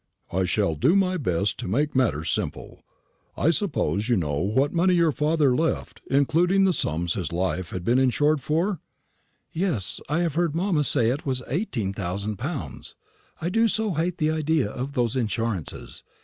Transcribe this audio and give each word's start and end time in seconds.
"I 0.33 0.45
shall 0.45 0.73
do 0.73 0.95
my 0.95 1.17
best 1.17 1.59
to 1.59 1.67
make 1.67 1.95
matters 1.95 2.31
simple. 2.31 2.83
I 3.37 3.51
suppose 3.51 4.09
you 4.09 4.17
know 4.17 4.39
what 4.39 4.73
money 4.73 4.95
your 4.95 5.11
father 5.11 5.55
left, 5.55 6.01
including 6.09 6.65
the 6.65 6.73
sums 6.73 7.13
his 7.13 7.31
life 7.31 7.69
had 7.69 7.83
been 7.83 7.99
insured 7.99 8.41
for?" 8.41 8.79
"Yes, 9.51 10.01
I 10.09 10.21
have 10.21 10.33
heard 10.33 10.55
mamma 10.55 10.85
say 10.85 11.09
it 11.11 11.23
was 11.23 11.43
eighteen 11.47 11.93
thousand 11.93 12.37
pounds. 12.37 12.95
I 13.39 13.49
do 13.49 13.67
so 13.67 13.93
hate 13.93 14.17
the 14.17 14.31
idea 14.31 14.71
of 14.71 14.93
those 14.93 15.15
insurances. 15.15 16.03